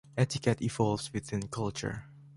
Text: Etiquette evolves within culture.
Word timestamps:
Etiquette 0.17 0.63
evolves 0.63 1.13
within 1.13 1.47
culture. 1.47 2.05